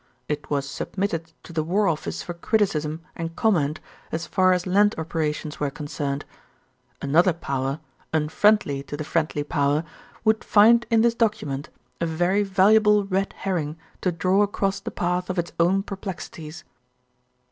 It 0.27 0.49
was 0.49 0.67
submitted 0.67 1.31
to 1.43 1.53
the 1.53 1.61
War 1.63 1.87
Office 1.87 2.23
for 2.23 2.33
criticism 2.33 3.03
and 3.15 3.35
comment 3.35 3.79
as 4.11 4.25
far 4.25 4.51
as 4.51 4.65
land 4.65 4.95
operations 4.97 5.59
were 5.59 5.69
concerned. 5.69 6.25
Another 7.03 7.33
power, 7.33 7.79
unfriendly 8.11 8.81
to 8.81 8.97
the 8.97 9.03
friendly 9.03 9.43
power, 9.43 9.83
would 10.25 10.43
find 10.43 10.87
in 10.89 11.01
this 11.01 11.13
document 11.13 11.69
a 11.99 12.07
very 12.07 12.41
valuable 12.41 13.05
red 13.05 13.33
herring 13.37 13.77
to 14.01 14.11
draw 14.11 14.41
across 14.41 14.79
the 14.79 14.89
path 14.89 15.29
of 15.29 15.37
its 15.37 15.51
own 15.59 15.83
perplexities." 15.83 16.63